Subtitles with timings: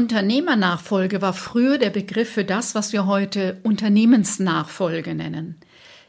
[0.00, 5.56] Unternehmernachfolge war früher der Begriff für das, was wir heute Unternehmensnachfolge nennen.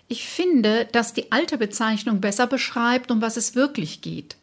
[0.07, 4.37] Ich finde, dass die alte Bezeichnung besser beschreibt, um was es wirklich geht.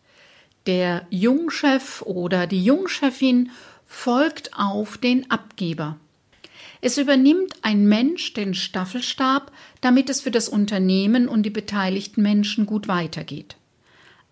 [0.67, 3.51] Der Jungchef oder die Jungchefin
[3.87, 5.97] folgt auf den Abgeber.
[6.83, 12.67] Es übernimmt ein Mensch den Staffelstab, damit es für das Unternehmen und die beteiligten Menschen
[12.67, 13.57] gut weitergeht.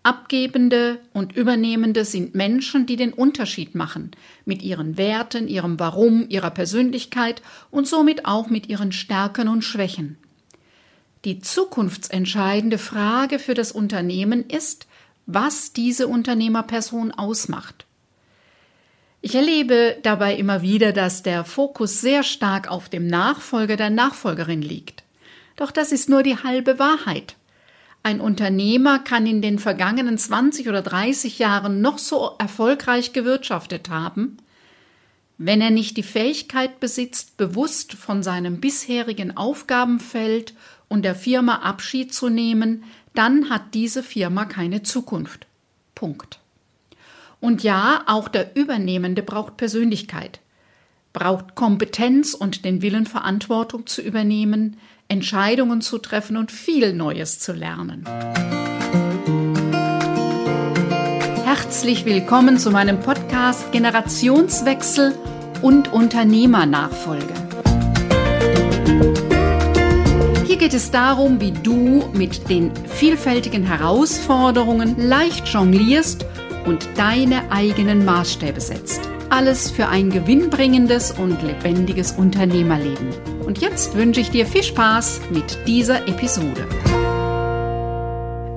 [0.07, 4.11] Abgebende und Übernehmende sind Menschen, die den Unterschied machen,
[4.45, 7.41] mit ihren Werten, ihrem Warum, ihrer Persönlichkeit
[7.71, 10.17] und somit auch mit ihren Stärken und Schwächen.
[11.25, 14.87] Die zukunftsentscheidende Frage für das Unternehmen ist,
[15.25, 17.85] was diese Unternehmerperson ausmacht.
[19.19, 24.61] Ich erlebe dabei immer wieder, dass der Fokus sehr stark auf dem Nachfolger der Nachfolgerin
[24.61, 25.03] liegt.
[25.57, 27.35] Doch das ist nur die halbe Wahrheit.
[28.07, 34.37] Ein Unternehmer kann in den vergangenen 20 oder 30 Jahren noch so erfolgreich gewirtschaftet haben,
[35.37, 40.53] wenn er nicht die Fähigkeit besitzt, bewusst von seinem bisherigen Aufgabenfeld
[40.87, 45.45] und der Firma Abschied zu nehmen, dann hat diese Firma keine Zukunft.
[45.93, 46.39] Punkt.
[47.41, 50.39] Und ja, auch der Übernehmende braucht Persönlichkeit,
[51.11, 54.77] braucht Kompetenz und den Willen, Verantwortung zu übernehmen,
[55.09, 58.03] Entscheidungen zu treffen und viel Neues zu lernen.
[61.45, 65.13] Herzlich willkommen zu meinem Podcast Generationswechsel
[65.61, 67.33] und Unternehmernachfolge.
[70.45, 76.25] Hier geht es darum, wie du mit den vielfältigen Herausforderungen leicht jonglierst
[76.65, 79.01] und deine eigenen Maßstäbe setzt.
[79.29, 83.36] Alles für ein gewinnbringendes und lebendiges Unternehmerleben.
[83.47, 86.67] Und jetzt wünsche ich dir viel Spaß mit dieser Episode.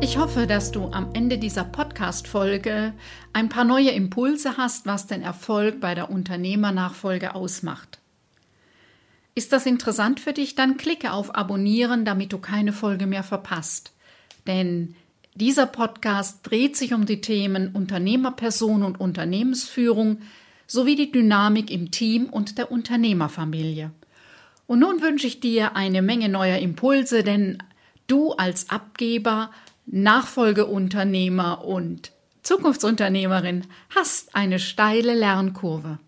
[0.02, 2.92] Ich hoffe, dass du am Ende dieser Podcast-Folge
[3.32, 8.00] ein paar neue Impulse hast, was den Erfolg bei der Unternehmernachfolge ausmacht.
[9.36, 10.56] Ist das interessant für dich?
[10.56, 13.92] Dann klicke auf Abonnieren, damit du keine Folge mehr verpasst.
[14.48, 14.96] Denn
[15.36, 20.18] dieser Podcast dreht sich um die Themen Unternehmerperson und Unternehmensführung,
[20.66, 23.92] sowie die Dynamik im Team und der Unternehmerfamilie.
[24.70, 27.58] Und nun wünsche ich dir eine Menge neuer Impulse, denn
[28.06, 29.50] du als Abgeber,
[29.86, 32.12] Nachfolgeunternehmer und
[32.44, 35.98] Zukunftsunternehmerin hast eine steile Lernkurve.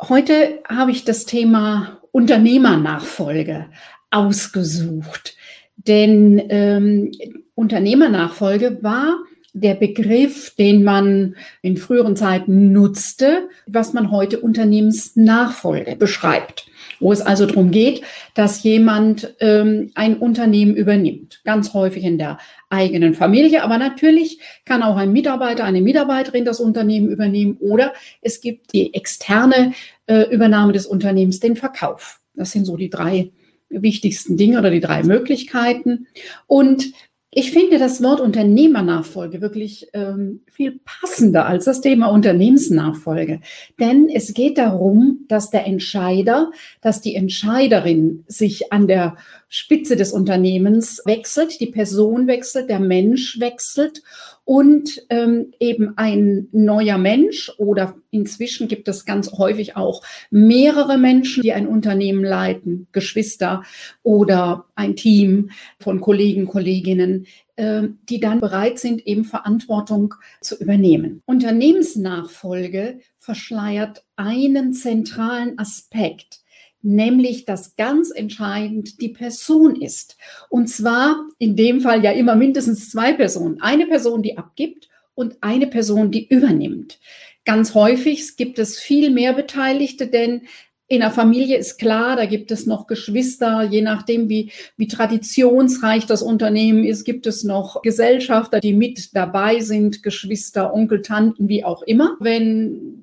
[0.00, 3.66] Heute habe ich das Thema Unternehmernachfolge
[4.10, 5.36] ausgesucht,
[5.76, 7.12] denn ähm,
[7.54, 9.14] Unternehmernachfolge war
[9.52, 16.66] der Begriff, den man in früheren Zeiten nutzte, was man heute Unternehmensnachfolge beschreibt,
[17.02, 18.02] wo es also darum geht,
[18.34, 22.38] dass jemand ähm, ein Unternehmen übernimmt, ganz häufig in der
[22.70, 27.92] eigenen Familie, aber natürlich kann auch ein Mitarbeiter, eine Mitarbeiterin das Unternehmen übernehmen oder
[28.22, 29.72] es gibt die externe
[30.06, 32.20] äh, Übernahme des Unternehmens, den Verkauf.
[32.34, 33.30] Das sind so die drei
[33.68, 36.06] wichtigsten Dinge oder die drei Möglichkeiten.
[36.46, 36.92] Und
[37.34, 43.40] ich finde das Wort Unternehmernachfolge wirklich ähm, viel passender als das Thema Unternehmensnachfolge.
[43.80, 49.16] Denn es geht darum, dass der Entscheider, dass die Entscheiderin sich an der
[49.48, 54.02] Spitze des Unternehmens wechselt, die Person wechselt, der Mensch wechselt
[54.44, 61.42] und ähm, eben ein neuer Mensch oder inzwischen gibt es ganz häufig auch mehrere Menschen,
[61.42, 63.62] die ein Unternehmen leiten, Geschwister
[64.02, 67.26] oder ein Team von Kollegen, Kolleginnen,
[67.56, 71.22] äh, die dann bereit sind, eben Verantwortung zu übernehmen.
[71.24, 76.42] Unternehmensnachfolge verschleiert einen zentralen Aspekt
[76.82, 80.16] nämlich dass ganz entscheidend die Person ist.
[80.50, 83.60] Und zwar in dem Fall ja immer mindestens zwei Personen.
[83.62, 86.98] Eine Person, die abgibt und eine Person, die übernimmt.
[87.44, 90.42] Ganz häufig gibt es viel mehr Beteiligte, denn
[90.88, 96.04] in der Familie ist klar, da gibt es noch Geschwister, je nachdem, wie, wie traditionsreich
[96.04, 101.64] das Unternehmen ist, gibt es noch Gesellschafter, die mit dabei sind, Geschwister, Onkel, Tanten, wie
[101.64, 102.16] auch immer.
[102.20, 103.01] Wenn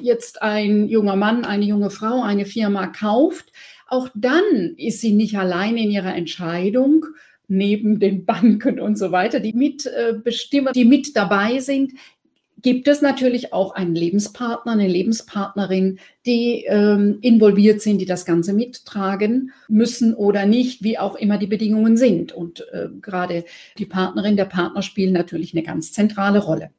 [0.00, 3.52] jetzt ein junger Mann, eine junge Frau eine Firma kauft,
[3.88, 7.06] auch dann ist sie nicht allein in ihrer Entscheidung,
[7.48, 11.92] neben den Banken und so weiter, die mitbestimmen, die mit dabei sind,
[12.62, 18.54] gibt es natürlich auch einen Lebenspartner, eine Lebenspartnerin, die ähm, involviert sind, die das Ganze
[18.54, 22.32] mittragen müssen oder nicht, wie auch immer die Bedingungen sind.
[22.32, 23.44] Und äh, gerade
[23.76, 26.70] die Partnerin, der Partner spielen natürlich eine ganz zentrale Rolle.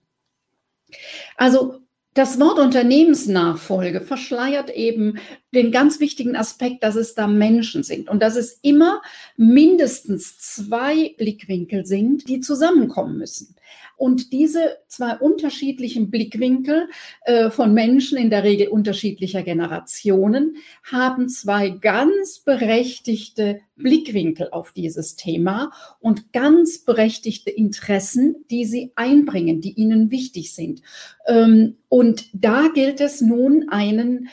[1.38, 1.85] Also
[2.16, 5.20] das Wort Unternehmensnachfolge verschleiert eben
[5.56, 9.02] den ganz wichtigen Aspekt, dass es da Menschen sind und dass es immer
[9.38, 13.56] mindestens zwei Blickwinkel sind, die zusammenkommen müssen.
[13.98, 16.90] Und diese zwei unterschiedlichen Blickwinkel
[17.24, 25.16] äh, von Menschen, in der Regel unterschiedlicher Generationen, haben zwei ganz berechtigte Blickwinkel auf dieses
[25.16, 30.82] Thema und ganz berechtigte Interessen, die sie einbringen, die ihnen wichtig sind.
[31.26, 34.28] Ähm, und da gilt es nun, einen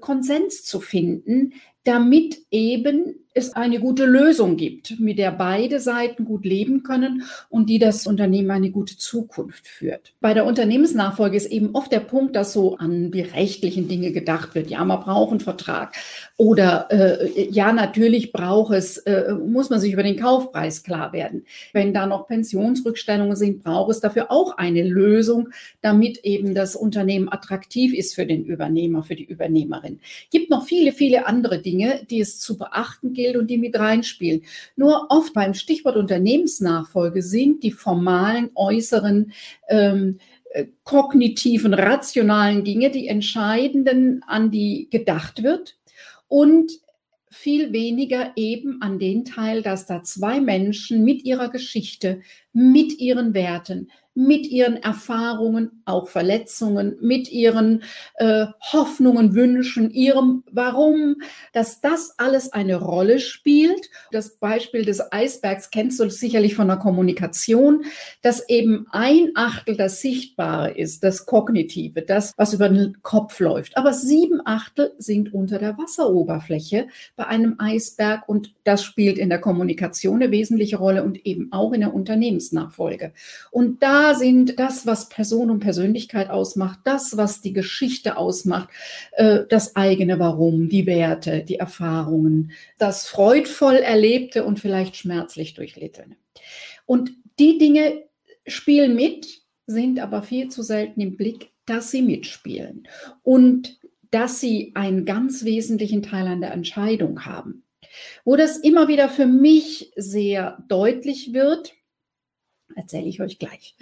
[0.00, 1.52] Konsens zu finden,
[1.84, 7.70] damit eben es eine gute Lösung gibt, mit der beide Seiten gut leben können und
[7.70, 10.12] die das Unternehmen eine gute Zukunft führt.
[10.20, 14.54] Bei der Unternehmensnachfolge ist eben oft der Punkt, dass so an die rechtlichen Dinge gedacht
[14.54, 14.68] wird.
[14.68, 15.94] Ja, man braucht einen Vertrag.
[16.36, 21.44] Oder äh, ja, natürlich braucht es, äh, muss man sich über den Kaufpreis klar werden.
[21.72, 25.50] Wenn da noch Pensionsrückstellungen sind, braucht es dafür auch eine Lösung,
[25.80, 30.00] damit eben das Unternehmen attraktiv ist für den Übernehmer, für die Übernehmerin.
[30.30, 34.42] Gibt noch viele, viele andere Dinge, die es zu beachten gilt und die mit reinspielen.
[34.76, 39.32] Nur oft beim Stichwort Unternehmensnachfolge sind die formalen, äußeren,
[39.68, 40.18] ähm,
[40.50, 45.76] äh, kognitiven, rationalen Dinge die entscheidenden, an die gedacht wird
[46.28, 46.72] und
[47.30, 52.22] viel weniger eben an den Teil, dass da zwei Menschen mit ihrer Geschichte,
[52.58, 53.88] mit ihren Werten,
[54.18, 57.84] mit ihren Erfahrungen, auch Verletzungen, mit ihren
[58.16, 61.16] äh, Hoffnungen, Wünschen, ihrem Warum,
[61.52, 63.88] dass das alles eine Rolle spielt.
[64.10, 67.84] Das Beispiel des Eisbergs kennst du sicherlich von der Kommunikation,
[68.20, 73.76] dass eben ein Achtel das Sichtbare ist, das Kognitive, das, was über den Kopf läuft.
[73.76, 79.40] Aber sieben Achtel sind unter der Wasseroberfläche bei einem Eisberg und das spielt in der
[79.40, 81.94] Kommunikation eine wesentliche Rolle und eben auch in der
[82.48, 83.12] Unternehmensnachfolge.
[83.50, 88.68] Und da sind das, was Person und Persönlichkeit ausmacht, das, was die Geschichte ausmacht,
[89.12, 96.16] äh, das eigene Warum, die Werte, die Erfahrungen, das freudvoll Erlebte und vielleicht schmerzlich Durchlittene.
[96.86, 98.04] Und die Dinge
[98.46, 102.88] spielen mit, sind aber viel zu selten im Blick, dass sie mitspielen
[103.22, 103.78] und
[104.10, 107.64] dass sie einen ganz wesentlichen Teil an der Entscheidung haben.
[108.24, 111.74] Wo das immer wieder für mich sehr deutlich wird,
[112.76, 113.74] erzähle ich euch gleich.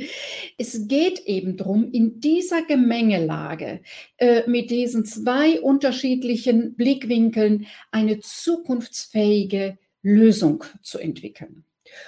[0.58, 3.80] Es geht eben darum, in dieser Gemengelage
[4.16, 11.65] äh, mit diesen zwei unterschiedlichen Blickwinkeln eine zukunftsfähige Lösung zu entwickeln.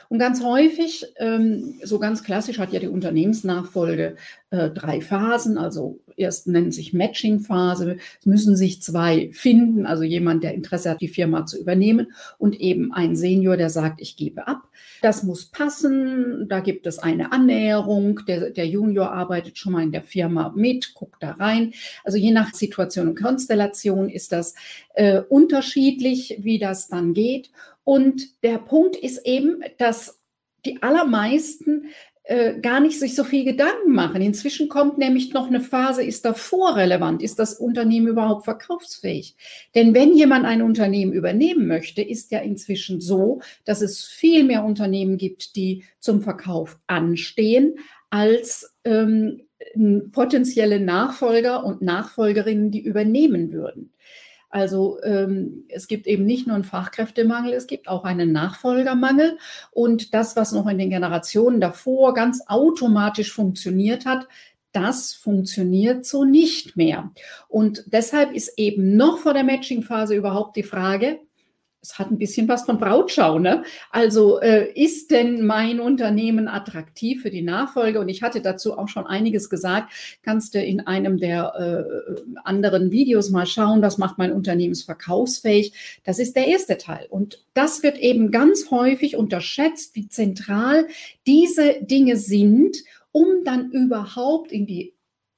[0.08, 4.16] Und ganz häufig, ähm, so ganz klassisch hat ja die Unternehmensnachfolge
[4.50, 5.58] äh, drei Phasen.
[5.58, 7.98] Also erst nennt sich Matching-Phase.
[8.20, 12.58] Es müssen sich zwei finden, also jemand, der Interesse hat, die Firma zu übernehmen und
[12.60, 14.62] eben ein Senior, der sagt, ich gebe ab.
[15.02, 16.46] Das muss passen.
[16.48, 18.20] Da gibt es eine Annäherung.
[18.26, 21.72] Der, der Junior arbeitet schon mal in der Firma mit, guckt da rein.
[22.04, 24.54] Also je nach Situation und Konstellation ist das
[24.94, 27.50] äh, unterschiedlich, wie das dann geht.
[27.88, 30.20] Und der Punkt ist eben, dass
[30.66, 31.86] die allermeisten
[32.24, 34.20] äh, gar nicht sich so viel Gedanken machen.
[34.20, 39.36] Inzwischen kommt nämlich noch eine Phase, ist davor relevant, ist das Unternehmen überhaupt verkaufsfähig?
[39.74, 44.66] Denn wenn jemand ein Unternehmen übernehmen möchte, ist ja inzwischen so, dass es viel mehr
[44.66, 47.78] Unternehmen gibt, die zum Verkauf anstehen,
[48.10, 49.44] als ähm,
[50.12, 53.94] potenzielle Nachfolger und Nachfolgerinnen, die übernehmen würden.
[54.50, 59.38] Also ähm, es gibt eben nicht nur einen Fachkräftemangel, es gibt auch einen Nachfolgermangel.
[59.70, 64.26] Und das, was noch in den Generationen davor ganz automatisch funktioniert hat,
[64.72, 67.10] das funktioniert so nicht mehr.
[67.48, 71.20] Und deshalb ist eben noch vor der Matching-Phase überhaupt die Frage,
[71.80, 73.38] es hat ein bisschen was von Brautschau.
[73.38, 73.62] Ne?
[73.90, 78.00] Also äh, ist denn mein Unternehmen attraktiv für die Nachfolge?
[78.00, 79.92] Und ich hatte dazu auch schon einiges gesagt.
[80.22, 86.00] Kannst du in einem der äh, anderen Videos mal schauen, was macht mein Unternehmen verkaufsfähig?
[86.04, 87.06] Das ist der erste Teil.
[87.10, 90.88] Und das wird eben ganz häufig unterschätzt, wie zentral
[91.26, 92.76] diese Dinge sind,
[93.12, 94.94] um dann überhaupt in die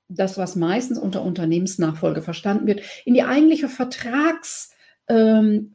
[0.08, 4.72] das, was meistens unter Unternehmensnachfolge verstanden wird, in die eigentliche Vertrags-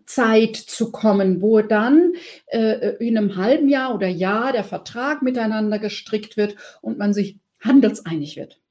[0.05, 2.13] Zeit zu kommen, wo dann
[2.47, 7.39] äh, in einem halben Jahr oder Jahr der Vertrag miteinander gestrickt wird und man sich
[7.59, 8.61] handelseinig wird.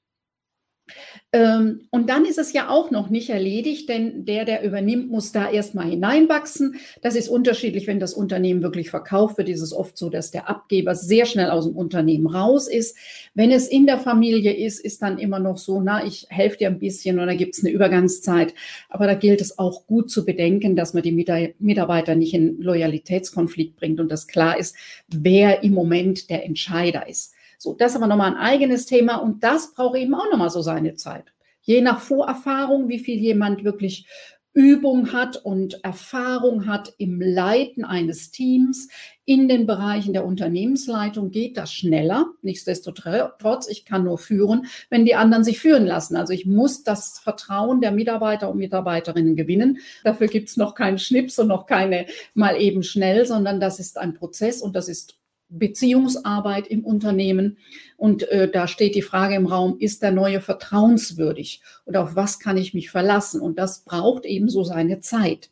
[1.33, 5.33] Ähm, und dann ist es ja auch noch nicht erledigt, denn der, der übernimmt, muss
[5.33, 6.77] da erstmal hineinwachsen.
[7.03, 10.49] Das ist unterschiedlich, wenn das Unternehmen wirklich verkauft wird, ist es oft so, dass der
[10.49, 12.97] Abgeber sehr schnell aus dem Unternehmen raus ist.
[13.35, 16.69] Wenn es in der Familie ist, ist dann immer noch so, na, ich helfe dir
[16.69, 18.55] ein bisschen oder gibt es eine Übergangszeit.
[18.89, 21.13] Aber da gilt es auch gut zu bedenken, dass man die
[21.59, 24.77] Mitarbeiter nicht in Loyalitätskonflikt bringt und dass klar ist,
[25.09, 27.34] wer im Moment der Entscheider ist.
[27.59, 30.63] So, das ist aber nochmal ein eigenes Thema und das braucht eben auch nochmal so
[30.63, 31.33] seine Zeit.
[31.63, 34.07] Je nach Vorerfahrung, wie viel jemand wirklich
[34.55, 38.89] Übung hat und Erfahrung hat im Leiten eines Teams.
[39.25, 42.27] In den Bereichen der Unternehmensleitung geht das schneller.
[42.43, 46.15] Nichtsdestotrotz, ich kann nur führen, wenn die anderen sich führen lassen.
[46.15, 49.79] Also ich muss das Vertrauen der Mitarbeiter und Mitarbeiterinnen gewinnen.
[50.05, 53.99] Dafür gibt es noch keinen Schnips und noch keine mal eben schnell, sondern das ist
[53.99, 55.17] ein Prozess und das ist
[55.49, 57.59] Beziehungsarbeit im Unternehmen.
[57.97, 62.41] Und äh, da steht die Frage im Raum, ist der neue vertrauenswürdig und auf was
[62.41, 63.41] kann ich mich verlassen?
[63.41, 65.51] Und das braucht eben so seine Zeit.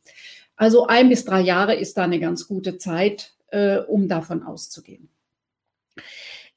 [0.57, 5.09] Also ein bis drei Jahre ist da eine ganz gute Zeit, äh, um davon auszugehen.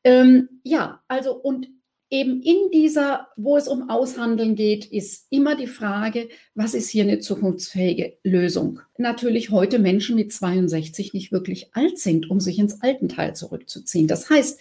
[0.03, 1.67] Ähm, ja, also und
[2.09, 7.03] eben in dieser, wo es um Aushandeln geht, ist immer die Frage, was ist hier
[7.03, 8.79] eine zukunftsfähige Lösung?
[8.97, 14.07] Natürlich heute Menschen mit 62 nicht wirklich alt sind, um sich ins Altenteil zurückzuziehen.
[14.07, 14.59] Das heißt,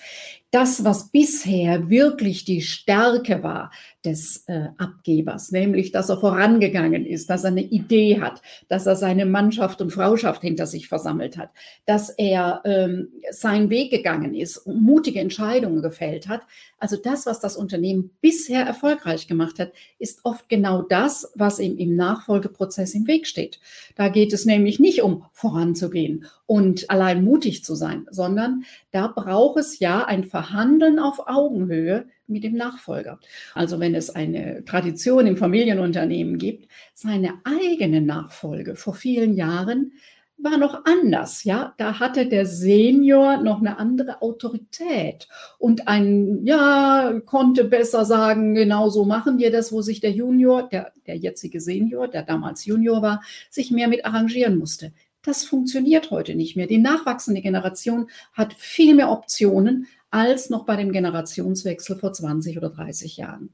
[0.54, 3.72] das, was bisher wirklich die Stärke war
[4.04, 8.94] des äh, Abgebers, nämlich, dass er vorangegangen ist, dass er eine Idee hat, dass er
[8.94, 11.50] seine Mannschaft und Frauschaft hinter sich versammelt hat,
[11.86, 16.42] dass er ähm, seinen Weg gegangen ist mutige Entscheidungen gefällt hat.
[16.78, 21.78] Also das, was das Unternehmen bisher erfolgreich gemacht hat, ist oft genau das, was ihm
[21.78, 23.58] im Nachfolgeprozess im Weg steht.
[23.96, 29.58] Da geht es nämlich nicht um voranzugehen und allein mutig zu sein, sondern da braucht
[29.58, 33.18] es ja ein Verhandeln auf Augenhöhe mit dem Nachfolger.
[33.54, 39.92] Also wenn es eine Tradition im Familienunternehmen gibt, seine eigene Nachfolge vor vielen Jahren
[40.36, 41.74] war noch anders, ja.
[41.78, 48.90] Da hatte der Senior noch eine andere Autorität und ein, ja, konnte besser sagen, genau
[48.90, 53.00] so machen wir das, wo sich der Junior, der, der jetzige Senior, der damals Junior
[53.00, 54.92] war, sich mehr mit arrangieren musste.
[55.24, 56.66] Das funktioniert heute nicht mehr.
[56.66, 62.70] Die nachwachsende Generation hat viel mehr Optionen als noch bei dem Generationswechsel vor 20 oder
[62.70, 63.52] 30 Jahren.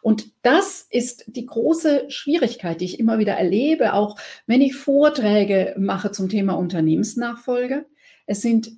[0.00, 5.74] Und das ist die große Schwierigkeit, die ich immer wieder erlebe, auch wenn ich Vorträge
[5.76, 7.84] mache zum Thema Unternehmensnachfolge.
[8.24, 8.70] Es sind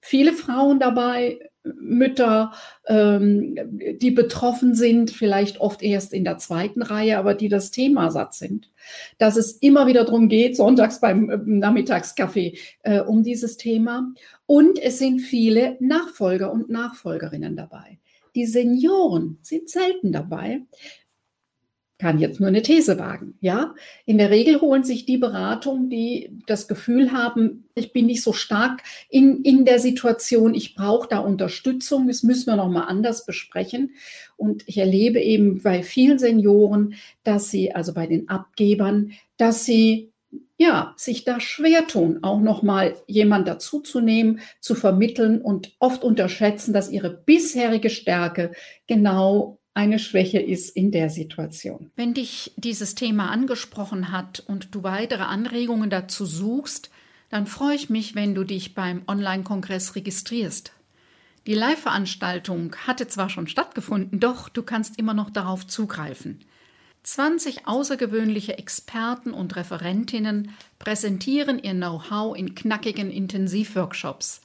[0.00, 1.40] viele Frauen dabei,
[1.80, 2.52] Mütter,
[2.86, 3.56] ähm,
[4.00, 8.34] die betroffen sind, vielleicht oft erst in der zweiten Reihe, aber die das Thema satt
[8.34, 8.70] sind.
[9.18, 14.12] Dass es immer wieder darum geht, sonntags beim äh, Nachmittagskaffee, äh, um dieses Thema.
[14.46, 17.98] Und es sind viele Nachfolger und Nachfolgerinnen dabei.
[18.34, 20.62] Die Senioren sind selten dabei,
[21.98, 23.74] kann jetzt nur eine These wagen, ja.
[24.06, 28.32] In der Regel holen sich die Beratung, die das Gefühl haben, ich bin nicht so
[28.32, 33.94] stark in, in der Situation, ich brauche da Unterstützung, das müssen wir nochmal anders besprechen.
[34.36, 40.12] Und ich erlebe eben bei vielen Senioren, dass sie, also bei den Abgebern, dass sie
[40.58, 46.90] ja, sich da schwer tun, auch nochmal jemand dazuzunehmen, zu vermitteln und oft unterschätzen, dass
[46.90, 48.52] ihre bisherige Stärke
[48.88, 51.92] genau eine Schwäche ist in der Situation.
[51.94, 56.90] Wenn dich dieses Thema angesprochen hat und du weitere Anregungen dazu suchst,
[57.30, 60.72] dann freue ich mich, wenn du dich beim Online-Kongress registrierst.
[61.46, 66.40] Die Live-Veranstaltung hatte zwar schon stattgefunden, doch du kannst immer noch darauf zugreifen.
[67.04, 74.40] 20 außergewöhnliche Experten und Referentinnen präsentieren ihr Know-how in knackigen Intensivworkshops.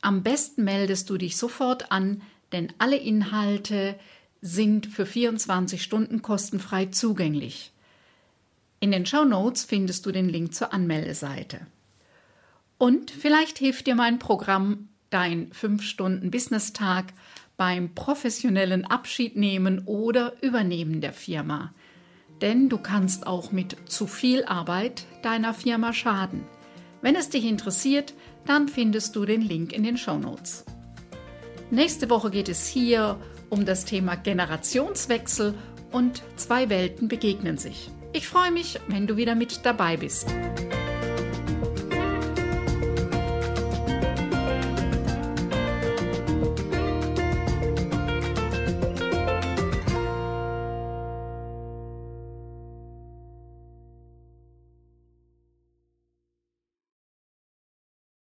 [0.00, 3.96] Am besten meldest du dich sofort an, denn alle Inhalte
[4.46, 7.72] sind für 24 Stunden kostenfrei zugänglich.
[8.78, 11.66] In den Show Notes findest du den Link zur Anmeldeseite.
[12.78, 17.06] Und vielleicht hilft dir mein Programm Dein 5-Stunden-Business-Tag
[17.56, 21.72] beim professionellen Abschied nehmen oder Übernehmen der Firma.
[22.40, 26.42] Denn du kannst auch mit zu viel Arbeit deiner Firma schaden.
[27.02, 30.64] Wenn es dich interessiert, dann findest du den Link in den Show Notes.
[31.70, 35.54] Nächste Woche geht es hier um um das Thema Generationswechsel
[35.92, 37.90] und zwei Welten begegnen sich.
[38.12, 40.26] Ich freue mich, wenn du wieder mit dabei bist.